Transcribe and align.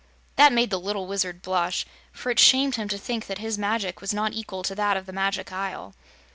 That 0.35 0.51
made 0.51 0.71
the 0.71 0.79
little 0.79 1.05
Wizard 1.05 1.43
blush, 1.43 1.85
for 2.11 2.31
it 2.31 2.39
shamed 2.39 2.73
him 2.73 2.87
to 2.87 2.97
think 2.97 3.27
that 3.27 3.37
his 3.37 3.59
magic 3.59 4.01
was 4.01 4.15
not 4.15 4.33
equal 4.33 4.63
to 4.63 4.73
that 4.73 4.97
of 4.97 5.05
the 5.05 5.13
Magic 5.13 5.51
Isle. 5.51 5.93